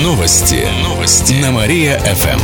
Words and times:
Новости. 0.00 0.66
Новости. 0.82 1.34
На 1.34 1.50
Мария-ФМ. 1.50 2.40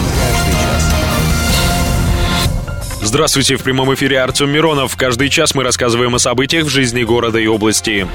Здравствуйте, 3.00 3.56
в 3.56 3.62
прямом 3.62 3.94
эфире 3.94 4.20
Артем 4.20 4.50
Миронов. 4.50 4.96
Каждый 4.96 5.30
час 5.30 5.54
мы 5.54 5.64
рассказываем 5.64 6.14
о 6.14 6.18
событиях 6.18 6.66
в 6.66 6.68
жизни 6.68 7.04
города 7.04 7.38
и 7.38 7.46
области. 7.46 8.06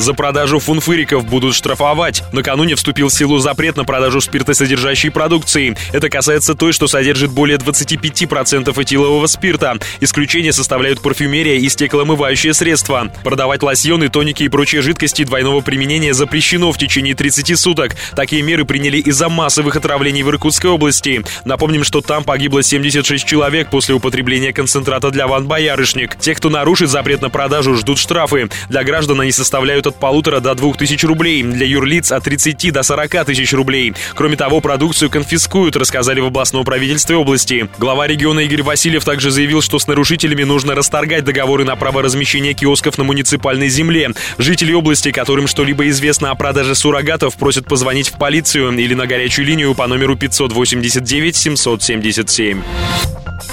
За 0.00 0.14
продажу 0.14 0.60
фунфыриков 0.60 1.26
будут 1.26 1.54
штрафовать. 1.54 2.22
Накануне 2.32 2.74
вступил 2.74 3.08
в 3.08 3.12
силу 3.12 3.36
запрет 3.36 3.76
на 3.76 3.84
продажу 3.84 4.22
спиртосодержащей 4.22 5.10
продукции. 5.10 5.76
Это 5.92 6.08
касается 6.08 6.54
той, 6.54 6.72
что 6.72 6.86
содержит 6.86 7.32
более 7.32 7.58
25% 7.58 8.82
этилового 8.82 9.26
спирта. 9.26 9.78
Исключение 10.00 10.54
составляют 10.54 11.02
парфюмерия 11.02 11.56
и 11.56 11.68
стеклоомывающие 11.68 12.54
средства. 12.54 13.12
Продавать 13.22 13.62
лосьоны, 13.62 14.08
тоники 14.08 14.44
и 14.44 14.48
прочие 14.48 14.80
жидкости 14.80 15.22
двойного 15.24 15.60
применения 15.60 16.14
запрещено 16.14 16.72
в 16.72 16.78
течение 16.78 17.14
30 17.14 17.58
суток. 17.58 17.94
Такие 18.16 18.40
меры 18.40 18.64
приняли 18.64 18.96
из-за 18.96 19.28
массовых 19.28 19.76
отравлений 19.76 20.22
в 20.22 20.30
Иркутской 20.30 20.70
области. 20.70 21.22
Напомним, 21.44 21.84
что 21.84 22.00
там 22.00 22.24
погибло 22.24 22.62
76 22.62 23.26
человек 23.26 23.68
после 23.68 23.94
употребления 23.94 24.54
концентрата 24.54 25.10
для 25.10 25.26
ван 25.26 25.46
боярышник. 25.46 26.16
Те, 26.18 26.34
кто 26.34 26.48
нарушит 26.48 26.88
запрет 26.88 27.20
на 27.20 27.28
продажу, 27.28 27.74
ждут 27.74 27.98
штрафы. 27.98 28.48
Для 28.70 28.82
граждан 28.82 29.20
они 29.20 29.30
составляют 29.30 29.89
от 29.90 30.00
полутора 30.00 30.40
до 30.40 30.54
двух 30.54 30.76
тысяч 30.76 31.04
рублей, 31.04 31.42
для 31.42 31.66
юрлиц 31.66 32.10
от 32.12 32.24
30 32.24 32.72
до 32.72 32.82
40 32.82 33.26
тысяч 33.26 33.52
рублей. 33.52 33.92
Кроме 34.14 34.36
того, 34.36 34.60
продукцию 34.60 35.10
конфискуют, 35.10 35.76
рассказали 35.76 36.20
в 36.20 36.26
областном 36.26 36.64
правительстве 36.64 37.16
области. 37.16 37.68
Глава 37.78 38.06
региона 38.06 38.40
Игорь 38.40 38.62
Васильев 38.62 39.04
также 39.04 39.30
заявил, 39.30 39.60
что 39.60 39.78
с 39.78 39.86
нарушителями 39.86 40.44
нужно 40.44 40.74
расторгать 40.74 41.24
договоры 41.24 41.64
на 41.64 41.76
право 41.76 42.02
размещения 42.02 42.54
киосков 42.54 42.98
на 42.98 43.04
муниципальной 43.04 43.68
земле. 43.68 44.10
Жители 44.38 44.72
области, 44.72 45.12
которым 45.12 45.46
что-либо 45.46 45.88
известно 45.88 46.30
о 46.30 46.34
продаже 46.34 46.74
суррогатов, 46.74 47.34
просят 47.36 47.66
позвонить 47.66 48.08
в 48.08 48.18
полицию 48.18 48.72
или 48.78 48.94
на 48.94 49.06
горячую 49.06 49.46
линию 49.46 49.74
по 49.74 49.86
номеру 49.86 50.16
589 50.16 51.36
777. 51.36 52.62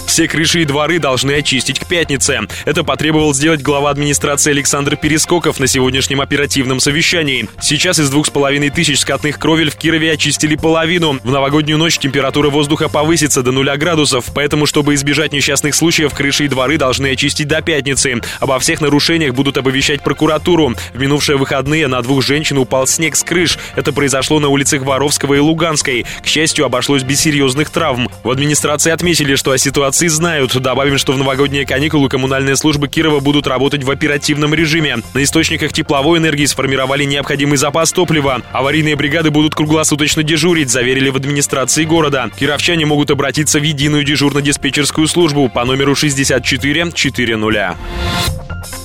Все 0.05 0.27
крыши 0.27 0.61
и 0.61 0.65
дворы 0.65 0.99
должны 0.99 1.33
очистить 1.33 1.79
к 1.79 1.85
пятнице. 1.85 2.41
Это 2.65 2.83
потребовал 2.83 3.33
сделать 3.33 3.61
глава 3.61 3.89
администрации 3.89 4.51
Александр 4.51 4.95
Перескоков 4.95 5.59
на 5.59 5.67
сегодняшнем 5.67 6.16
оперативном 6.21 6.79
совещании. 6.79 7.47
Сейчас 7.61 7.99
из 7.99 8.09
двух 8.09 8.27
с 8.27 8.29
половиной 8.29 8.69
тысяч 8.69 8.99
скотных 8.99 9.39
кровель 9.39 9.69
в 9.69 9.75
Кирове 9.75 10.11
очистили 10.11 10.55
половину. 10.55 11.19
В 11.23 11.31
новогоднюю 11.31 11.77
ночь 11.77 11.97
температура 11.97 12.49
воздуха 12.49 12.89
повысится 12.89 13.43
до 13.43 13.51
нуля 13.51 13.77
градусов, 13.77 14.25
поэтому, 14.33 14.65
чтобы 14.65 14.93
избежать 14.95 15.33
несчастных 15.33 15.75
случаев, 15.75 16.13
крыши 16.13 16.45
и 16.45 16.47
дворы 16.47 16.77
должны 16.77 17.07
очистить 17.11 17.47
до 17.47 17.61
пятницы. 17.61 18.21
Обо 18.39 18.59
всех 18.59 18.81
нарушениях 18.81 19.33
будут 19.33 19.57
оповещать 19.57 20.03
прокуратуру. 20.03 20.75
В 20.93 20.99
минувшие 20.99 21.37
выходные 21.37 21.87
на 21.87 22.01
двух 22.01 22.23
женщин 22.23 22.57
упал 22.57 22.87
снег 22.87 23.15
с 23.15 23.23
крыш. 23.23 23.57
Это 23.75 23.93
произошло 23.93 24.39
на 24.39 24.49
улицах 24.49 24.81
Воровского 24.81 25.35
и 25.35 25.39
Луганской. 25.39 26.05
К 26.23 26.27
счастью, 26.27 26.65
обошлось 26.65 27.03
без 27.03 27.19
серьезных 27.19 27.69
травм. 27.69 28.09
В 28.23 28.29
администрации 28.29 28.91
отметили, 28.91 29.35
что 29.35 29.51
о 29.51 29.57
ситуации 29.57 30.07
знают. 30.07 30.55
Добавим, 30.57 30.97
что 30.97 31.13
в 31.13 31.17
новогодние 31.17 31.65
каникулы 31.65 32.09
коммунальные 32.09 32.55
службы 32.55 32.87
Кирова 32.87 33.19
будут 33.19 33.47
работать 33.47 33.83
в 33.83 33.91
оперативном 33.91 34.53
режиме. 34.53 34.97
На 35.13 35.23
источниках 35.23 35.73
тепловой 36.07 36.19
энергии 36.19 36.45
сформировали 36.45 37.03
необходимый 37.03 37.57
запас 37.57 37.91
топлива. 37.91 38.41
Аварийные 38.53 38.95
бригады 38.95 39.29
будут 39.29 39.55
круглосуточно 39.55 40.23
дежурить, 40.23 40.69
заверили 40.69 41.09
в 41.09 41.17
администрации 41.17 41.83
города. 41.83 42.29
Кировчане 42.39 42.85
могут 42.85 43.11
обратиться 43.11 43.59
в 43.59 43.63
единую 43.63 44.05
дежурно-диспетчерскую 44.05 45.07
службу 45.07 45.49
по 45.49 45.65
номеру 45.65 45.95
64 45.95 46.91
400. 46.93 47.75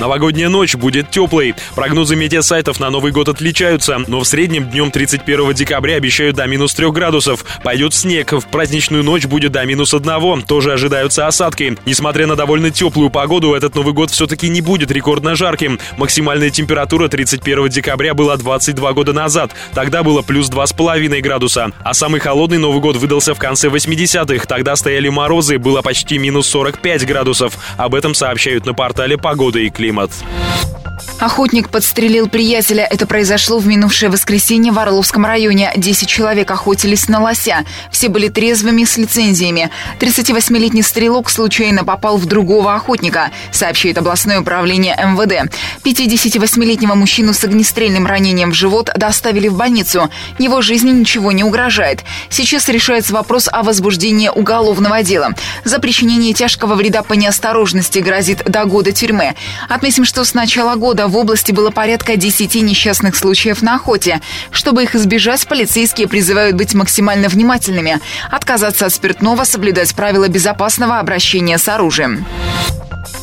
Новогодняя 0.02 0.48
ночь 0.48 0.74
будет 0.74 1.10
теплой. 1.10 1.54
Прогнозы 1.76 2.16
метеосайтов 2.16 2.80
на 2.80 2.90
Новый 2.90 3.12
год 3.12 3.28
отличаются, 3.28 4.00
но 4.08 4.18
в 4.18 4.24
среднем 4.24 4.68
днем 4.68 4.90
31 4.90 5.54
декабря 5.54 5.94
обещают 5.94 6.34
до 6.34 6.44
минус 6.48 6.74
3 6.74 6.90
градусов. 6.90 7.44
Пойдет 7.62 7.94
снег, 7.94 8.32
в 8.32 8.48
праздничную 8.48 9.04
ночь 9.04 9.26
будет 9.26 9.52
до 9.52 9.64
минус 9.64 9.94
1. 9.94 10.42
Тоже 10.42 10.72
ожидаются 10.72 11.28
осадки. 11.28 11.78
Несмотря 11.86 12.26
на 12.26 12.34
довольно 12.34 12.72
теплую 12.72 13.10
погоду, 13.10 13.54
этот 13.54 13.76
Новый 13.76 13.94
год 13.94 14.10
все-таки 14.10 14.48
не 14.48 14.60
будет 14.60 14.90
рекордно 14.90 15.36
жарким. 15.36 15.78
Максимальная 15.96 16.50
температура 16.50 17.06
31 17.06 17.68
декабря 17.68 18.12
была 18.12 18.36
22 18.36 18.92
года 18.94 19.12
назад. 19.12 19.52
Тогда 19.72 20.02
было 20.02 20.22
плюс 20.22 20.50
2,5 20.50 21.20
градуса. 21.20 21.70
А 21.84 21.94
самый 21.94 22.18
холодный 22.18 22.58
Новый 22.58 22.80
год 22.80 22.96
выдался 22.96 23.34
в 23.34 23.38
конце 23.38 23.68
80-х. 23.68 24.46
Тогда 24.46 24.74
стояли 24.74 25.08
морозы, 25.10 25.58
было 25.58 25.80
почти 25.80 26.18
минус 26.18 26.48
45 26.48 27.06
градусов. 27.06 27.56
Об 27.76 27.94
этом 27.94 28.16
сообщают 28.16 28.66
на 28.66 28.74
портале 28.74 29.16
«Погода 29.16 29.60
и 29.60 29.70
климат». 29.70 29.91
Охотник 31.22 31.68
подстрелил 31.68 32.28
приятеля. 32.28 32.84
Это 32.84 33.06
произошло 33.06 33.58
в 33.58 33.66
минувшее 33.68 34.10
воскресенье 34.10 34.72
в 34.72 34.78
Орловском 34.80 35.24
районе. 35.24 35.72
Десять 35.76 36.08
человек 36.08 36.50
охотились 36.50 37.08
на 37.08 37.22
лося. 37.22 37.64
Все 37.92 38.08
были 38.08 38.26
трезвыми 38.26 38.82
с 38.82 38.96
лицензиями. 38.96 39.70
38-летний 40.00 40.82
стрелок 40.82 41.30
случайно 41.30 41.84
попал 41.84 42.16
в 42.16 42.26
другого 42.26 42.74
охотника, 42.74 43.30
сообщает 43.52 43.98
областное 43.98 44.40
управление 44.40 44.96
МВД. 44.96 45.54
58-летнего 45.84 46.94
мужчину 46.96 47.34
с 47.34 47.44
огнестрельным 47.44 48.04
ранением 48.04 48.50
в 48.50 48.54
живот 48.54 48.90
доставили 48.96 49.46
в 49.46 49.54
больницу. 49.54 50.10
Его 50.40 50.60
жизни 50.60 50.90
ничего 50.90 51.30
не 51.30 51.44
угрожает. 51.44 52.00
Сейчас 52.30 52.68
решается 52.68 53.12
вопрос 53.12 53.48
о 53.52 53.62
возбуждении 53.62 54.28
уголовного 54.28 55.04
дела. 55.04 55.36
За 55.62 55.78
причинение 55.78 56.34
тяжкого 56.34 56.74
вреда 56.74 57.04
по 57.04 57.12
неосторожности 57.12 58.00
грозит 58.00 58.42
до 58.44 58.64
года 58.64 58.90
тюрьмы. 58.90 59.36
Отметим, 59.72 60.04
что 60.04 60.22
с 60.22 60.34
начала 60.34 60.76
года 60.76 61.08
в 61.08 61.16
области 61.16 61.50
было 61.50 61.70
порядка 61.70 62.16
10 62.16 62.56
несчастных 62.56 63.16
случаев 63.16 63.62
на 63.62 63.76
охоте. 63.76 64.20
Чтобы 64.50 64.82
их 64.82 64.94
избежать, 64.94 65.48
полицейские 65.48 66.08
призывают 66.08 66.56
быть 66.56 66.74
максимально 66.74 67.30
внимательными, 67.30 67.98
отказаться 68.30 68.84
от 68.84 68.92
спиртного, 68.92 69.44
соблюдать 69.44 69.94
правила 69.94 70.28
безопасного 70.28 70.98
обращения 70.98 71.56
с 71.56 71.68
оружием. 71.68 72.26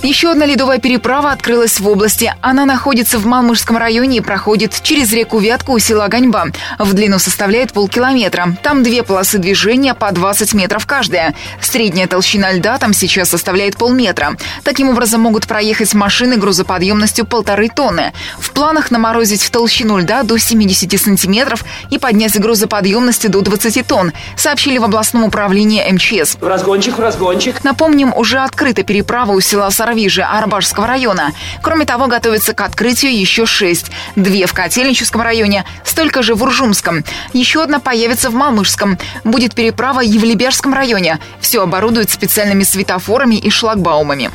Еще 0.01 0.31
одна 0.31 0.45
ледовая 0.45 0.79
переправа 0.79 1.31
открылась 1.31 1.77
в 1.77 1.87
области. 1.87 2.33
Она 2.39 2.63
находится 2.65 3.19
в 3.19 3.25
Малмышском 3.25 3.75
районе 3.75 4.19
и 4.19 4.21
проходит 4.21 4.81
через 4.81 5.11
реку 5.11 5.39
Вятку 5.39 5.73
у 5.73 5.79
села 5.79 6.07
Ганьба. 6.07 6.45
В 6.77 6.93
длину 6.93 7.19
составляет 7.19 7.73
полкилометра. 7.73 8.55
Там 8.63 8.81
две 8.81 9.03
полосы 9.03 9.39
движения 9.39 9.93
по 9.93 10.09
20 10.13 10.53
метров 10.53 10.85
каждая. 10.85 11.35
Средняя 11.59 12.07
толщина 12.07 12.53
льда 12.53 12.77
там 12.77 12.93
сейчас 12.93 13.29
составляет 13.29 13.75
полметра. 13.75 14.37
Таким 14.63 14.87
образом 14.87 15.19
могут 15.19 15.47
проехать 15.47 15.93
машины 15.93 16.37
грузоподъемностью 16.37 17.25
полторы 17.25 17.67
тонны. 17.67 18.13
В 18.39 18.51
планах 18.51 18.91
наморозить 18.91 19.51
толщину 19.51 19.97
льда 19.97 20.23
до 20.23 20.37
70 20.37 20.97
сантиметров 20.99 21.65
и 21.89 21.97
поднять 21.97 22.39
грузоподъемности 22.39 23.27
до 23.27 23.41
20 23.41 23.85
тонн, 23.85 24.13
сообщили 24.37 24.77
в 24.77 24.85
областном 24.85 25.25
управлении 25.25 25.83
МЧС. 25.91 26.37
В 26.39 26.47
разгончик, 26.47 26.97
в 26.97 27.01
разгончик. 27.01 27.61
Напомним, 27.65 28.13
уже 28.15 28.39
открыта 28.39 28.83
переправа 28.83 29.33
у 29.33 29.41
села 29.41 29.69
Сарвижи 29.89 30.21
Арбашского 30.21 30.85
района. 30.85 31.31
Кроме 31.63 31.83
того, 31.83 32.05
готовится 32.05 32.53
к 32.53 32.61
открытию 32.61 33.11
еще 33.11 33.47
шесть. 33.47 33.89
Две 34.15 34.45
в 34.45 34.53
Котельническом 34.53 35.21
районе, 35.21 35.65
столько 35.83 36.21
же 36.21 36.35
в 36.35 36.43
Уржумском. 36.43 37.03
Еще 37.33 37.63
одна 37.63 37.79
появится 37.79 38.29
в 38.29 38.35
Малмышском. 38.35 38.99
Будет 39.23 39.55
переправа 39.55 40.01
в 40.01 40.03
Евлиберском 40.03 40.75
районе. 40.75 41.17
Все 41.41 41.63
оборудуют 41.63 42.11
специальными 42.11 42.61
светофорами 42.61 43.33
и 43.33 43.49
шлагбаумами. 43.49 44.29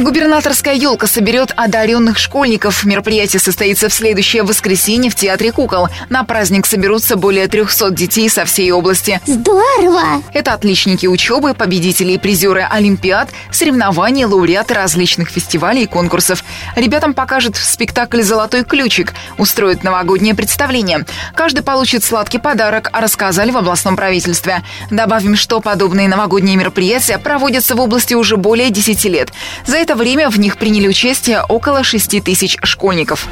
Губернаторская 0.00 0.76
елка 0.76 1.06
соберет 1.06 1.52
одаренных 1.56 2.18
школьников. 2.18 2.84
Мероприятие 2.86 3.38
состоится 3.38 3.90
в 3.90 3.92
следующее 3.92 4.44
воскресенье 4.44 5.10
в 5.10 5.14
Театре 5.14 5.52
кукол. 5.52 5.88
На 6.08 6.24
праздник 6.24 6.64
соберутся 6.64 7.16
более 7.16 7.48
300 7.48 7.90
детей 7.90 8.30
со 8.30 8.46
всей 8.46 8.72
области. 8.72 9.20
Здорово! 9.26 10.22
Это 10.32 10.54
отличники 10.54 11.06
учебы, 11.06 11.52
победители 11.52 12.12
и 12.12 12.18
призеры 12.18 12.66
Олимпиад, 12.70 13.28
соревнований, 13.52 14.24
лауреаты 14.24 14.72
различных 14.72 15.28
фестивалей 15.28 15.82
и 15.82 15.86
конкурсов. 15.86 16.44
Ребятам 16.76 17.12
покажут 17.12 17.56
спектакль 17.56 18.22
«Золотой 18.22 18.64
ключик», 18.64 19.12
устроят 19.36 19.84
новогоднее 19.84 20.34
представление. 20.34 21.04
Каждый 21.34 21.62
получит 21.62 22.04
сладкий 22.04 22.38
подарок, 22.38 22.88
рассказали 22.94 23.50
в 23.50 23.58
областном 23.58 23.96
правительстве. 23.96 24.62
Добавим, 24.90 25.36
что 25.36 25.60
подобные 25.60 26.08
новогодние 26.08 26.56
мероприятия 26.56 27.18
проводятся 27.18 27.74
в 27.74 27.80
области 27.80 28.14
уже 28.14 28.38
более 28.38 28.70
10 28.70 29.04
лет. 29.04 29.30
За 29.66 29.76
это 29.76 29.89
время 29.94 30.30
в 30.30 30.38
них 30.38 30.56
приняли 30.56 30.88
участие 30.88 31.42
около 31.42 31.82
6 31.82 32.22
тысяч 32.22 32.56
школьников. 32.62 33.28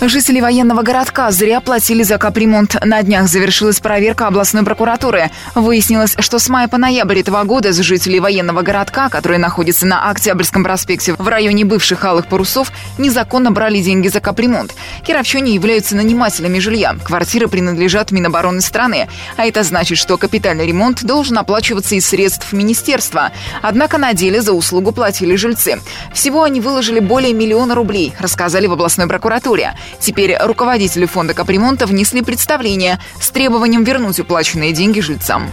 Жители 0.00 0.40
военного 0.40 0.80
городка 0.80 1.30
зря 1.30 1.60
платили 1.60 2.02
за 2.02 2.16
капремонт. 2.16 2.74
На 2.82 3.02
днях 3.02 3.28
завершилась 3.28 3.80
проверка 3.80 4.28
областной 4.28 4.62
прокуратуры. 4.62 5.30
Выяснилось, 5.54 6.16
что 6.18 6.38
с 6.38 6.48
мая 6.48 6.68
по 6.68 6.78
ноябрь 6.78 7.18
этого 7.20 7.44
года 7.44 7.72
с 7.72 7.76
жителей 7.76 8.18
военного 8.18 8.62
городка, 8.62 9.10
который 9.10 9.36
находится 9.36 9.86
на 9.86 10.08
Октябрьском 10.08 10.64
проспекте 10.64 11.14
в 11.18 11.28
районе 11.28 11.66
бывших 11.66 12.02
алых 12.02 12.28
парусов, 12.28 12.72
незаконно 12.96 13.50
брали 13.50 13.82
деньги 13.82 14.08
за 14.08 14.20
капремонт. 14.20 14.74
Кировчане 15.06 15.52
являются 15.52 15.94
нанимателями 15.94 16.60
жилья. 16.60 16.96
Квартиры 17.04 17.48
принадлежат 17.48 18.10
Минобороны 18.10 18.62
страны. 18.62 19.06
А 19.36 19.44
это 19.44 19.62
значит, 19.64 19.98
что 19.98 20.16
капитальный 20.16 20.66
ремонт 20.66 21.04
должен 21.04 21.36
оплачиваться 21.36 21.94
из 21.94 22.06
средств 22.06 22.54
министерства. 22.54 23.32
Однако 23.60 23.98
на 23.98 24.14
деле 24.14 24.40
за 24.40 24.54
услугу 24.54 24.92
платили 24.92 25.36
жилье 25.36 25.50
жильцы. 25.60 25.80
Всего 26.12 26.42
они 26.42 26.60
выложили 26.60 27.00
более 27.00 27.32
миллиона 27.32 27.74
рублей, 27.74 28.12
рассказали 28.18 28.66
в 28.66 28.72
областной 28.72 29.06
прокуратуре. 29.06 29.74
Теперь 30.00 30.36
руководители 30.38 31.06
фонда 31.06 31.34
капремонта 31.34 31.86
внесли 31.86 32.22
представление 32.22 33.00
с 33.20 33.30
требованием 33.30 33.84
вернуть 33.84 34.18
уплаченные 34.18 34.72
деньги 34.72 35.00
жильцам. 35.00 35.50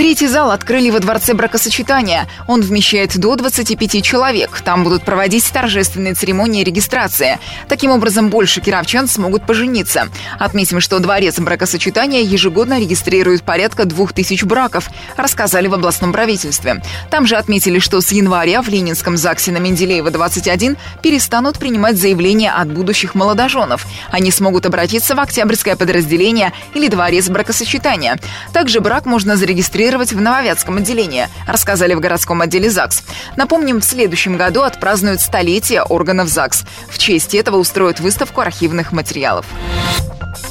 Третий 0.00 0.28
зал 0.28 0.50
открыли 0.50 0.88
во 0.88 0.98
дворце 0.98 1.34
бракосочетания. 1.34 2.26
Он 2.48 2.62
вмещает 2.62 3.18
до 3.18 3.36
25 3.36 4.02
человек. 4.02 4.62
Там 4.64 4.82
будут 4.82 5.02
проводить 5.02 5.44
торжественные 5.52 6.14
церемонии 6.14 6.64
регистрации. 6.64 7.38
Таким 7.68 7.90
образом, 7.90 8.30
больше 8.30 8.62
кировчан 8.62 9.08
смогут 9.08 9.44
пожениться. 9.44 10.08
Отметим, 10.38 10.80
что 10.80 11.00
дворец 11.00 11.38
бракосочетания 11.38 12.22
ежегодно 12.22 12.80
регистрирует 12.80 13.42
порядка 13.42 13.84
2000 13.84 14.42
браков, 14.46 14.88
рассказали 15.18 15.66
в 15.66 15.74
областном 15.74 16.14
правительстве. 16.14 16.82
Там 17.10 17.26
же 17.26 17.36
отметили, 17.36 17.78
что 17.78 18.00
с 18.00 18.10
января 18.10 18.62
в 18.62 18.68
Ленинском 18.68 19.18
ЗАГСе 19.18 19.52
на 19.52 19.58
Менделеева 19.58 20.10
21 20.10 20.78
перестанут 21.02 21.58
принимать 21.58 21.98
заявления 21.98 22.52
от 22.52 22.72
будущих 22.72 23.14
молодоженов. 23.14 23.86
Они 24.10 24.30
смогут 24.30 24.64
обратиться 24.64 25.14
в 25.14 25.20
Октябрьское 25.20 25.76
подразделение 25.76 26.54
или 26.72 26.88
дворец 26.88 27.28
бракосочетания. 27.28 28.18
Также 28.54 28.80
брак 28.80 29.04
можно 29.04 29.36
зарегистрировать 29.36 29.89
регистрировать 29.90 30.12
в 30.12 30.20
Нововятском 30.20 30.76
отделении, 30.76 31.28
рассказали 31.46 31.94
в 31.94 32.00
городском 32.00 32.40
отделе 32.40 32.70
ЗАГС. 32.70 33.02
Напомним, 33.36 33.80
в 33.80 33.84
следующем 33.84 34.36
году 34.36 34.62
отпразднуют 34.62 35.20
столетие 35.20 35.82
органов 35.82 36.28
ЗАГС. 36.28 36.64
В 36.88 36.98
честь 36.98 37.34
этого 37.34 37.56
устроят 37.56 37.98
выставку 37.98 38.40
архивных 38.40 38.92
материалов. 38.92 39.46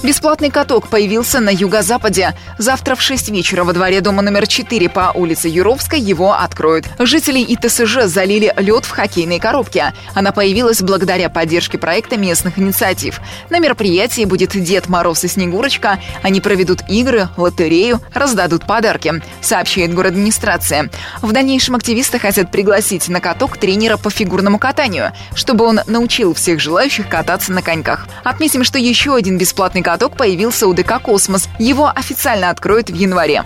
Бесплатный 0.01 0.49
каток 0.49 0.87
появился 0.87 1.41
на 1.41 1.49
юго-западе. 1.49 2.33
Завтра 2.57 2.95
в 2.95 3.01
6 3.01 3.29
вечера 3.31 3.65
во 3.65 3.73
дворе 3.73 3.99
дома 3.99 4.21
номер 4.21 4.47
4 4.47 4.87
по 4.87 5.11
улице 5.13 5.49
Юровской 5.49 5.99
его 5.99 6.33
откроют. 6.33 6.85
Жители 6.99 7.41
и 7.41 7.54
ТСЖ 7.54 8.05
залили 8.05 8.53
лед 8.55 8.85
в 8.85 8.91
хоккейной 8.91 9.39
коробке. 9.39 9.93
Она 10.13 10.31
появилась 10.31 10.81
благодаря 10.81 11.29
поддержке 11.29 11.77
проекта 11.77 12.15
местных 12.15 12.57
инициатив. 12.57 13.19
На 13.49 13.59
мероприятии 13.59 14.23
будет 14.23 14.51
Дед 14.51 14.87
Мороз 14.87 15.25
и 15.25 15.27
Снегурочка. 15.27 15.99
Они 16.21 16.39
проведут 16.39 16.79
игры, 16.87 17.27
лотерею, 17.35 17.99
раздадут 18.13 18.65
подарки, 18.65 19.21
сообщает 19.41 19.93
горадминистрация. 19.93 20.89
В 21.21 21.33
дальнейшем 21.33 21.75
активисты 21.75 22.19
хотят 22.19 22.51
пригласить 22.51 23.09
на 23.09 23.19
каток 23.19 23.57
тренера 23.57 23.97
по 23.97 24.09
фигурному 24.09 24.59
катанию, 24.59 25.11
чтобы 25.35 25.65
он 25.65 25.81
научил 25.87 26.33
всех 26.33 26.61
желающих 26.61 27.09
кататься 27.09 27.51
на 27.51 27.61
коньках. 27.61 28.07
Отметим, 28.23 28.63
что 28.63 28.79
еще 28.79 29.13
один 29.13 29.37
бесплатный 29.37 29.81
каток 29.89 30.15
появился 30.15 30.67
у 30.67 30.73
ДК 30.75 31.01
«Космос». 31.01 31.49
Его 31.57 31.87
официально 31.87 32.51
откроют 32.51 32.91
в 32.91 32.93
январе. 32.93 33.43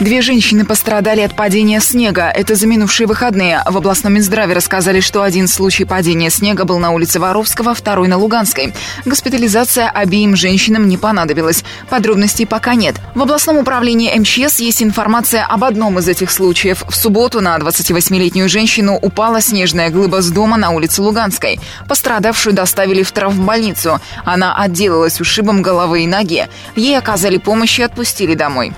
Две 0.00 0.22
женщины 0.22 0.64
пострадали 0.64 1.20
от 1.20 1.36
падения 1.36 1.78
снега. 1.78 2.24
Это 2.24 2.56
за 2.56 2.66
минувшие 2.66 3.06
выходные. 3.06 3.62
В 3.64 3.76
областном 3.76 4.14
Минздраве 4.14 4.52
рассказали, 4.52 4.98
что 4.98 5.22
один 5.22 5.46
случай 5.46 5.84
падения 5.84 6.30
снега 6.30 6.64
был 6.64 6.80
на 6.80 6.90
улице 6.90 7.20
Воровского, 7.20 7.74
второй 7.74 8.08
на 8.08 8.18
Луганской. 8.18 8.74
Госпитализация 9.04 9.88
обеим 9.88 10.34
женщинам 10.34 10.88
не 10.88 10.96
понадобилась. 10.96 11.64
Подробностей 11.88 12.44
пока 12.44 12.74
нет. 12.74 12.96
В 13.14 13.22
областном 13.22 13.58
управлении 13.58 14.12
МЧС 14.18 14.58
есть 14.58 14.82
информация 14.82 15.46
об 15.46 15.62
одном 15.62 16.00
из 16.00 16.08
этих 16.08 16.32
случаев. 16.32 16.82
В 16.88 16.94
субботу 16.96 17.40
на 17.40 17.56
28-летнюю 17.56 18.48
женщину 18.48 18.98
упала 19.00 19.40
снежная 19.40 19.90
глыба 19.90 20.22
с 20.22 20.30
дома 20.30 20.56
на 20.56 20.70
улице 20.70 21.02
Луганской. 21.02 21.60
Пострадавшую 21.88 22.52
доставили 22.52 23.04
в 23.04 23.12
травмбольницу. 23.12 24.00
Она 24.24 24.56
отделалась 24.56 25.20
ушибом 25.20 25.62
головы 25.62 26.02
и 26.02 26.08
ноги. 26.08 26.48
Ей 26.74 26.98
оказали 26.98 27.38
помощь 27.38 27.78
и 27.78 27.84
отпустили 27.84 28.34
домой. 28.34 28.72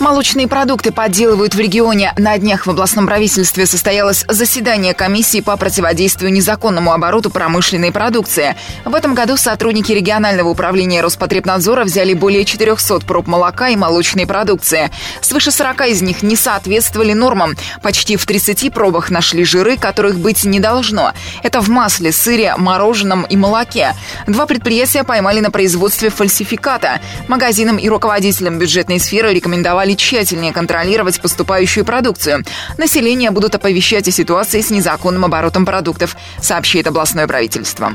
Молочные 0.00 0.46
продукты 0.46 0.92
подделывают 0.92 1.54
в 1.54 1.58
регионе. 1.58 2.12
На 2.18 2.36
днях 2.38 2.66
в 2.66 2.70
областном 2.70 3.06
правительстве 3.06 3.66
состоялось 3.66 4.24
заседание 4.28 4.94
комиссии 4.94 5.40
по 5.40 5.56
противодействию 5.56 6.32
незаконному 6.32 6.92
обороту 6.92 7.30
промышленной 7.30 7.92
продукции. 7.92 8.56
В 8.84 8.94
этом 8.94 9.14
году 9.14 9.36
сотрудники 9.36 9.92
регионального 9.92 10.48
управления 10.48 11.00
Роспотребнадзора 11.00 11.84
взяли 11.84 12.12
более 12.12 12.44
400 12.44 13.00
проб 13.00 13.26
молока 13.26 13.68
и 13.68 13.76
молочной 13.76 14.26
продукции. 14.26 14.90
Свыше 15.22 15.50
40 15.50 15.88
из 15.88 16.02
них 16.02 16.22
не 16.22 16.36
соответствовали 16.36 17.12
нормам. 17.12 17.54
Почти 17.82 18.16
в 18.16 18.26
30 18.26 18.72
пробах 18.72 19.10
нашли 19.10 19.44
жиры, 19.44 19.76
которых 19.76 20.18
быть 20.18 20.44
не 20.44 20.60
должно. 20.60 21.12
Это 21.42 21.60
в 21.60 21.68
масле, 21.68 22.12
сыре, 22.12 22.54
мороженом 22.56 23.24
и 23.24 23.36
молоке. 23.36 23.94
Два 24.26 24.46
предприятия 24.46 25.04
поймали 25.04 25.40
на 25.40 25.50
производстве 25.50 26.10
фальсификата. 26.10 27.00
Магазинам 27.28 27.78
и 27.78 27.88
руководителям 27.88 28.58
бюджетной 28.58 29.00
сферы 29.00 29.32
рекомендовали 29.66 29.94
тщательнее 29.94 30.52
контролировать 30.52 31.20
поступающую 31.20 31.84
продукцию. 31.84 32.44
Население 32.78 33.30
будут 33.32 33.56
оповещать 33.56 34.06
о 34.06 34.12
ситуации 34.12 34.60
с 34.60 34.70
незаконным 34.70 35.24
оборотом 35.24 35.66
продуктов, 35.66 36.16
сообщает 36.40 36.86
областное 36.86 37.26
правительство. 37.26 37.92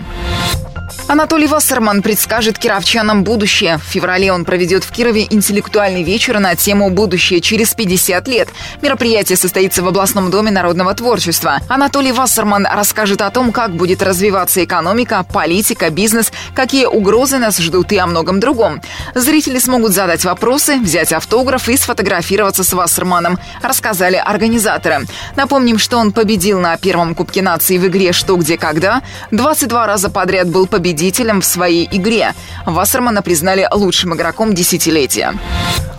Анатолий 1.07 1.47
Вассерман 1.47 2.01
предскажет 2.01 2.57
кировчанам 2.57 3.23
будущее. 3.23 3.79
В 3.79 3.83
феврале 3.83 4.31
он 4.31 4.45
проведет 4.45 4.85
в 4.85 4.91
Кирове 4.91 5.27
интеллектуальный 5.29 6.03
вечер 6.03 6.39
на 6.39 6.55
тему 6.55 6.89
«Будущее 6.89 7.41
через 7.41 7.73
50 7.73 8.27
лет». 8.29 8.47
Мероприятие 8.81 9.35
состоится 9.35 9.83
в 9.83 9.87
областном 9.87 10.31
доме 10.31 10.51
народного 10.51 10.93
творчества. 10.93 11.59
Анатолий 11.67 12.13
Вассерман 12.13 12.65
расскажет 12.65 13.21
о 13.21 13.29
том, 13.29 13.51
как 13.51 13.75
будет 13.75 14.01
развиваться 14.01 14.63
экономика, 14.63 15.25
политика, 15.33 15.89
бизнес, 15.89 16.31
какие 16.53 16.85
угрозы 16.85 17.39
нас 17.39 17.57
ждут 17.57 17.91
и 17.91 17.97
о 17.97 18.07
многом 18.07 18.39
другом. 18.39 18.81
Зрители 19.13 19.59
смогут 19.59 19.91
задать 19.91 20.23
вопросы, 20.23 20.77
взять 20.79 21.11
автограф 21.11 21.67
и 21.67 21.75
сфотографироваться 21.75 22.63
с 22.63 22.71
Вассерманом, 22.71 23.37
рассказали 23.61 24.15
организаторы. 24.15 25.05
Напомним, 25.35 25.77
что 25.77 25.97
он 25.97 26.13
победил 26.13 26.59
на 26.59 26.77
первом 26.77 27.15
Кубке 27.15 27.41
нации 27.41 27.77
в 27.77 27.87
игре 27.87 28.13
«Что, 28.13 28.37
где, 28.37 28.57
когда». 28.57 29.01
22 29.31 29.87
раза 29.87 30.09
подряд 30.09 30.47
был 30.47 30.67
победителем 30.67 30.90
победителем 30.91 31.39
в 31.39 31.45
своей 31.45 31.87
игре. 31.89 32.33
Вассермана 32.65 33.21
признали 33.21 33.65
лучшим 33.71 34.13
игроком 34.13 34.53
десятилетия. 34.53 35.33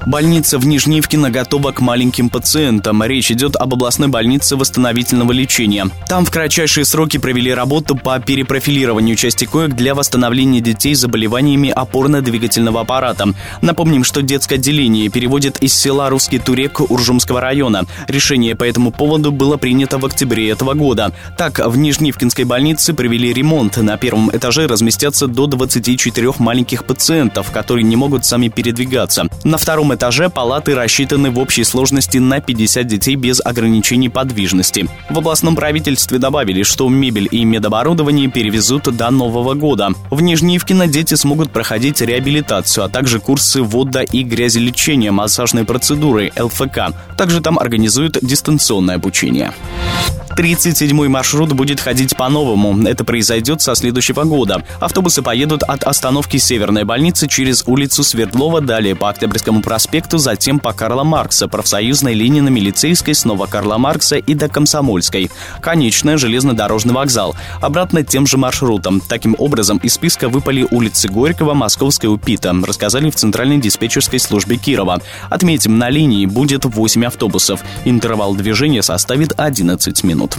Больница 0.06 0.58
в 0.58 0.66
Нижнивкино 0.66 1.30
готова 1.30 1.70
к 1.70 1.80
маленьким 1.80 2.28
пациентам. 2.28 3.04
Речь 3.04 3.30
идет 3.30 3.54
об 3.54 3.74
областной 3.74 4.08
больнице 4.08 4.56
восстановительного 4.56 5.30
лечения. 5.30 5.88
Там 6.08 6.24
в 6.24 6.30
кратчайшие 6.30 6.84
сроки 6.84 7.18
провели 7.18 7.54
работу 7.54 7.94
по 7.94 8.18
перепрофилированию 8.18 9.14
части 9.14 9.44
коек 9.44 9.74
для 9.74 9.94
восстановления 9.94 10.60
детей 10.60 10.94
с 10.94 11.00
заболеваниями 11.00 11.70
опорно-двигательного 11.70 12.80
аппарата. 12.80 13.28
Напомним, 13.60 14.02
что 14.02 14.22
детское 14.22 14.56
отделение 14.56 15.08
переводит 15.08 15.62
из 15.62 15.72
села 15.72 16.10
Русский 16.10 16.40
Турек 16.40 16.80
Уржумского 16.80 17.40
района. 17.40 17.84
Решение 18.08 18.56
по 18.56 18.64
этому 18.64 18.90
поводу 18.90 19.30
было 19.30 19.56
принято 19.56 19.98
в 19.98 20.04
октябре 20.04 20.50
этого 20.50 20.74
года. 20.74 21.12
Так, 21.38 21.60
в 21.64 21.76
Нижнивкинской 21.76 22.44
больнице 22.44 22.92
провели 22.92 23.32
ремонт. 23.32 23.76
На 23.76 23.96
первом 23.96 24.30
этаже 24.36 24.66
разместятся 24.66 25.28
до 25.28 25.46
24 25.46 26.32
маленьких 26.38 26.84
пациентов, 26.84 27.52
которые 27.52 27.84
не 27.84 27.94
могут 27.94 28.24
сами 28.24 28.48
передвигаться. 28.48 29.28
На 29.44 29.58
втором 29.58 29.91
этаже 29.94 30.28
палаты 30.28 30.74
рассчитаны 30.74 31.30
в 31.30 31.38
общей 31.38 31.64
сложности 31.64 32.18
на 32.18 32.40
50 32.40 32.86
детей 32.86 33.16
без 33.16 33.40
ограничений 33.44 34.08
подвижности. 34.08 34.88
В 35.10 35.18
областном 35.18 35.56
правительстве 35.56 36.18
добавили, 36.18 36.62
что 36.62 36.88
мебель 36.88 37.28
и 37.30 37.44
медоборудование 37.44 38.28
перевезут 38.28 38.84
до 38.84 39.10
Нового 39.10 39.54
года. 39.54 39.90
В 40.10 40.20
Нижнеевкино 40.20 40.86
дети 40.86 41.14
смогут 41.14 41.50
проходить 41.50 42.00
реабилитацию, 42.00 42.84
а 42.84 42.88
также 42.88 43.20
курсы 43.20 43.60
водо- 43.60 44.08
и 44.10 44.22
грязелечения, 44.22 45.12
массажной 45.12 45.64
процедуры, 45.64 46.32
ЛФК. 46.38 46.92
Также 47.16 47.40
там 47.40 47.58
организуют 47.58 48.18
дистанционное 48.22 48.96
обучение. 48.96 49.52
37-й 50.36 51.08
маршрут 51.08 51.52
будет 51.52 51.80
ходить 51.80 52.16
по-новому. 52.16 52.86
Это 52.86 53.04
произойдет 53.04 53.60
со 53.60 53.74
следующего 53.74 54.24
года. 54.24 54.64
Автобусы 54.80 55.22
поедут 55.22 55.62
от 55.62 55.84
остановки 55.84 56.38
Северной 56.38 56.84
больницы 56.84 57.28
через 57.28 57.64
улицу 57.66 58.02
Свердлова, 58.02 58.60
далее 58.60 58.96
по 58.96 59.10
Октябрьскому 59.10 59.60
проспекту, 59.60 59.81
затем 60.18 60.58
по 60.58 60.72
Карла 60.72 61.04
Маркса, 61.04 61.48
профсоюзной 61.48 62.14
линии 62.14 62.40
на 62.40 62.48
Милицейской, 62.48 63.14
снова 63.14 63.46
Карла 63.46 63.78
Маркса 63.78 64.16
и 64.16 64.34
до 64.34 64.48
Комсомольской. 64.48 65.30
Конечная 65.60 66.16
железнодорожный 66.16 66.94
вокзал. 66.94 67.34
Обратно 67.60 68.02
тем 68.02 68.26
же 68.26 68.38
маршрутом. 68.38 69.00
Таким 69.00 69.34
образом, 69.38 69.78
из 69.78 69.94
списка 69.94 70.28
выпали 70.28 70.66
улицы 70.70 71.08
Горького, 71.08 71.54
Московской 71.54 72.08
УПИТа, 72.08 72.54
рассказали 72.66 73.10
в 73.10 73.16
Центральной 73.16 73.58
диспетчерской 73.58 74.18
службе 74.18 74.56
Кирова. 74.56 75.00
Отметим, 75.28 75.78
на 75.78 75.90
линии 75.90 76.26
будет 76.26 76.64
8 76.64 77.04
автобусов. 77.04 77.60
Интервал 77.84 78.34
движения 78.34 78.82
составит 78.82 79.34
11 79.36 80.04
минут 80.04 80.22
минут. 80.22 80.36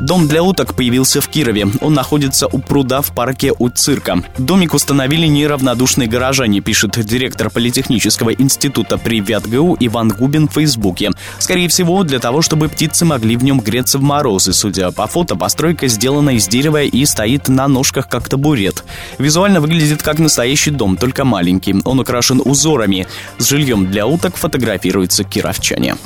Дом 0.00 0.28
для 0.28 0.42
уток 0.42 0.74
появился 0.74 1.20
в 1.20 1.28
Кирове. 1.28 1.66
Он 1.82 1.92
находится 1.92 2.46
у 2.46 2.58
пруда 2.58 3.02
в 3.02 3.14
парке 3.14 3.52
у 3.58 3.68
цирка. 3.68 4.22
Домик 4.38 4.72
установили 4.72 5.26
неравнодушные 5.26 6.08
горожане, 6.08 6.60
пишет 6.60 6.98
директор 7.04 7.50
Политехнического 7.50 8.30
института 8.30 8.49
при 8.98 9.20
ВятГУ 9.20 9.76
Иван 9.80 10.08
Губин 10.08 10.48
в 10.48 10.52
Фейсбуке. 10.52 11.10
Скорее 11.38 11.68
всего, 11.68 12.02
для 12.02 12.18
того, 12.18 12.42
чтобы 12.42 12.68
птицы 12.68 13.04
могли 13.04 13.36
в 13.36 13.44
нем 13.44 13.60
греться 13.60 13.98
в 13.98 14.02
морозы. 14.02 14.52
Судя 14.52 14.90
по 14.90 15.06
фото, 15.06 15.36
постройка 15.36 15.88
сделана 15.88 16.30
из 16.30 16.48
дерева 16.48 16.82
и 16.82 17.04
стоит 17.04 17.48
на 17.48 17.68
ножках 17.68 18.08
как 18.08 18.28
табурет. 18.28 18.84
Визуально 19.18 19.60
выглядит 19.60 20.02
как 20.02 20.18
настоящий 20.18 20.70
дом, 20.70 20.96
только 20.96 21.24
маленький. 21.24 21.74
Он 21.84 22.00
украшен 22.00 22.40
узорами. 22.44 23.06
С 23.38 23.48
жильем 23.48 23.90
для 23.90 24.06
уток 24.06 24.36
фотографируются 24.36 25.24
кировчане. 25.24 25.96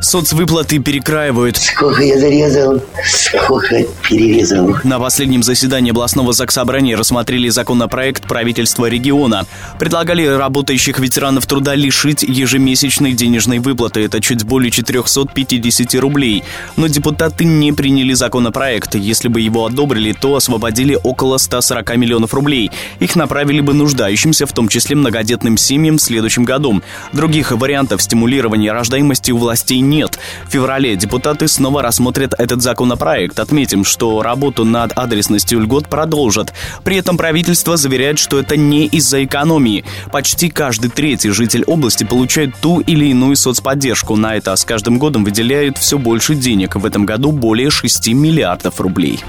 Соцвыплаты 0.00 0.78
перекраивают. 0.78 1.56
Сколько 1.56 2.02
я 2.02 2.18
зарезал, 2.18 2.82
сколько 3.04 3.82
перерезал. 4.02 4.76
На 4.84 5.00
последнем 5.00 5.42
заседании 5.42 5.90
областного 5.90 6.32
заксобрания 6.32 6.96
рассмотрели 6.96 7.48
законопроект 7.48 8.24
правительства 8.24 8.86
региона. 8.86 9.46
Предлагали 9.78 10.26
работающих 10.26 10.98
ветеранов 10.98 11.46
труда 11.46 11.55
лишить 11.74 12.22
ежемесячной 12.22 13.12
денежной 13.12 13.58
выплаты. 13.58 14.00
Это 14.00 14.20
чуть 14.20 14.44
более 14.44 14.70
450 14.70 15.94
рублей. 16.00 16.44
Но 16.76 16.86
депутаты 16.86 17.44
не 17.44 17.72
приняли 17.72 18.12
законопроект. 18.12 18.94
Если 18.94 19.28
бы 19.28 19.40
его 19.40 19.66
одобрили, 19.66 20.12
то 20.12 20.36
освободили 20.36 20.98
около 21.02 21.38
140 21.38 21.96
миллионов 21.96 22.34
рублей. 22.34 22.70
Их 23.00 23.16
направили 23.16 23.60
бы 23.60 23.74
нуждающимся, 23.74 24.46
в 24.46 24.52
том 24.52 24.68
числе 24.68 24.96
многодетным 24.96 25.56
семьям 25.56 25.96
в 25.96 26.02
следующем 26.02 26.44
году. 26.44 26.82
Других 27.12 27.52
вариантов 27.52 28.02
стимулирования 28.02 28.72
рождаемости 28.72 29.30
у 29.32 29.38
властей 29.38 29.80
нет. 29.80 30.18
В 30.46 30.50
феврале 30.50 30.96
депутаты 30.96 31.48
снова 31.48 31.82
рассмотрят 31.82 32.34
этот 32.38 32.62
законопроект. 32.62 33.38
Отметим, 33.38 33.84
что 33.84 34.22
работу 34.22 34.64
над 34.64 34.92
адресностью 34.96 35.60
льгот 35.60 35.88
продолжат. 35.88 36.52
При 36.84 36.96
этом 36.96 37.16
правительство 37.16 37.76
заверяет, 37.76 38.18
что 38.18 38.38
это 38.38 38.56
не 38.56 38.86
из-за 38.86 39.24
экономии. 39.24 39.84
Почти 40.12 40.50
каждый 40.50 40.90
третий 40.90 41.30
житель 41.30 41.45
области 41.66 42.04
получает 42.04 42.54
ту 42.60 42.80
или 42.80 43.06
иную 43.06 43.36
соцподдержку. 43.36 44.16
На 44.16 44.36
это 44.36 44.54
с 44.54 44.64
каждым 44.64 44.98
годом 44.98 45.24
выделяют 45.24 45.78
все 45.78 45.98
больше 45.98 46.34
денег. 46.34 46.76
В 46.76 46.84
этом 46.84 47.06
году 47.06 47.32
более 47.32 47.70
6 47.70 48.08
миллиардов 48.08 48.80
рублей. 48.80 49.20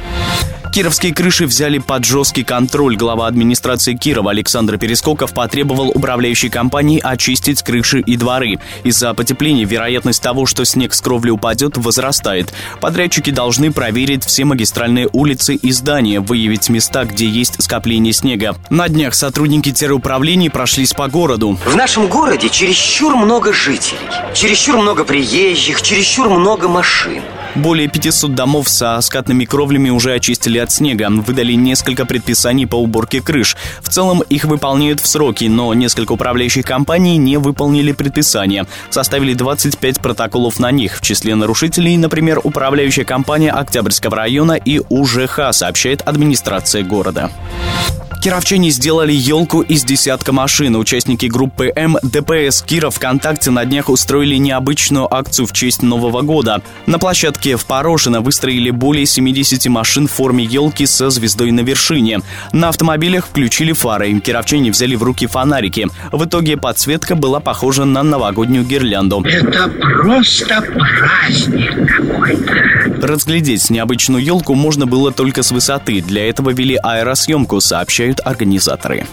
Кировские 0.77 1.13
крыши 1.13 1.47
взяли 1.47 1.79
под 1.79 2.05
жесткий 2.05 2.43
контроль. 2.43 2.95
Глава 2.95 3.25
администрации 3.25 3.95
Кирова 3.95 4.31
Александр 4.31 4.77
Перескоков 4.77 5.33
потребовал 5.33 5.89
управляющей 5.89 6.50
компании 6.50 7.00
очистить 7.03 7.63
крыши 7.63 8.00
и 8.00 8.15
дворы. 8.15 8.59
Из-за 8.83 9.13
потепления 9.13 9.65
вероятность 9.65 10.21
того, 10.21 10.45
что 10.45 10.65
снег 10.65 10.93
с 10.93 11.01
кровли 11.01 11.31
упадет, 11.31 11.77
возрастает. 11.77 12.53
Подрядчики 12.79 13.31
должны 13.31 13.71
проверить 13.71 14.24
все 14.24 14.45
магистральные 14.45 15.09
улицы 15.13 15.55
и 15.55 15.71
здания, 15.71 16.19
выявить 16.19 16.69
места, 16.69 17.05
где 17.05 17.27
есть 17.27 17.62
скопление 17.63 18.13
снега. 18.13 18.55
На 18.69 18.88
днях 18.88 19.15
сотрудники 19.15 19.71
теруправлений 19.71 20.51
прошлись 20.51 20.93
по 20.93 21.07
городу. 21.07 21.57
В 21.65 21.75
нашем 21.75 22.07
городе 22.08 22.50
чересчур 22.50 23.16
много 23.16 23.54
жителей, 23.54 24.00
чересчур 24.34 24.78
много 24.78 25.04
приезжих, 25.04 25.82
чересчур 25.82 26.30
много 26.30 26.68
машин. 26.68 27.24
Более 27.56 27.88
500 27.88 28.36
домов 28.36 28.70
со 28.70 29.00
скатными 29.01 29.46
кровлями 29.46 29.89
уже 29.89 30.13
очистили 30.13 30.58
от 30.58 30.72
снега. 30.72 31.10
Выдали 31.10 31.54
несколько 31.54 32.06
предписаний 32.06 32.68
по 32.68 32.75
уборке 32.75 33.22
крыш. 33.22 33.58
В 33.82 33.89
целом 33.89 34.22
их 34.22 34.46
выполняют 34.46 35.00
в 35.00 35.08
сроки, 35.08 35.46
но 35.46 35.74
несколько 35.74 36.12
управляющих 36.12 36.66
компаний 36.66 37.18
не 37.18 37.38
выполнили 37.38 37.92
предписания. 37.92 38.68
Составили 38.89 39.34
25 39.34 40.00
протоколов 40.01 40.60
на 40.60 40.72
них. 40.72 40.98
В 40.98 41.01
числе 41.01 41.36
нарушителей, 41.36 41.98
например, 41.98 42.39
управляющая 42.44 43.06
компания 43.06 43.51
Октябрьского 43.51 44.16
района 44.16 44.54
и 44.54 44.82
УЖХ, 44.89 45.50
сообщает 45.51 46.01
администрация 46.06 46.84
города. 46.84 47.32
Кировчане 48.22 48.72
сделали 48.72 49.13
елку 49.13 49.62
из 49.62 49.84
десятка 49.84 50.34
машин. 50.34 50.75
Участники 50.75 51.27
группы 51.27 51.72
М 51.75 51.98
ДПС 52.01 52.62
Киров 52.62 52.96
ВКонтакте 52.96 53.51
на 53.51 53.63
днях 53.63 53.89
устроили 53.89 54.36
необычную 54.36 55.13
акцию 55.13 55.46
в 55.46 55.54
честь 55.54 55.84
Нового 55.84 56.24
года. 56.24 56.62
На 56.88 57.00
площадке 57.00 57.47
в 57.56 57.66
Порошино 57.66 58.22
выстроили 58.22 58.72
более 58.72 59.06
70 59.06 59.68
машин 59.68 60.08
в 60.08 60.12
форме 60.12 60.44
елки 60.44 60.86
со 60.86 61.10
звездой 61.10 61.51
на 61.51 61.62
вершине. 61.62 62.22
На 62.51 62.70
автомобилях 62.70 63.27
включили 63.27 63.74
фары. 63.74 64.20
Кировчане 64.20 64.72
взяли 64.72 64.96
в 64.96 65.04
руки 65.04 65.27
фонарики. 65.27 65.88
В 66.12 66.25
итоге 66.25 66.58
подсветка 66.58 67.16
была 67.16 67.39
похожа 67.39 67.86
на 67.86 68.04
новогоднюю 68.04 68.66
гирлянду. 68.66 69.24
Это 69.24 69.70
просто 69.70 70.62
праздник 70.62 71.74
какой-то. 71.88 73.08
Разглядеть 73.08 73.70
необычную 73.70 74.24
елку 74.24 74.56
можно 74.56 74.86
было 74.86 75.12
только 75.12 75.44
с 75.44 75.51
высоты. 75.51 76.01
Для 76.01 76.27
этого 76.27 76.50
вели 76.50 76.75
аэросъемку, 76.82 77.62
сообщают 77.62 78.20
организаторы. 78.24 79.06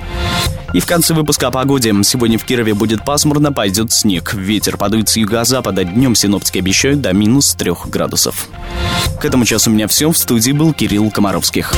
И 0.75 0.81
в 0.81 0.87
конце 0.87 1.14
выпуска 1.14 1.47
о 1.47 1.50
погоде. 1.53 1.95
Сегодня 2.03 2.37
в 2.37 2.45
Кирове 2.45 2.75
будет 2.75 3.05
пасмурно, 3.05 3.53
пойдет 3.53 3.93
снег. 3.93 4.35
Ветер 4.35 4.76
подует 4.76 5.09
с 5.09 5.17
юго-запада. 5.17 5.85
Днем 5.85 6.17
синоптики 6.17 6.59
обещают 6.59 7.00
до 7.00 7.12
минус 7.12 7.55
3 7.55 7.71
градусов. 8.14 8.49
К 9.21 9.25
этому 9.25 9.44
часу 9.44 9.71
у 9.71 9.75
меня 9.75 9.88
все. 9.88 10.11
В 10.11 10.16
студии 10.16 10.52
был 10.52 10.73
Кирилл 10.73 11.11
Комаровских. 11.11 11.75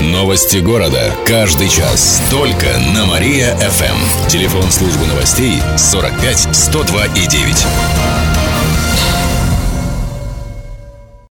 Новости 0.00 0.58
города. 0.58 1.14
Каждый 1.26 1.68
час. 1.68 2.20
Только 2.30 2.66
на 2.94 3.06
Мария-ФМ. 3.06 4.28
Телефон 4.28 4.70
службы 4.70 5.06
новостей 5.06 5.60
45 5.76 6.48
102 6.52 7.06
и 7.06 7.26
9. 7.26 8.33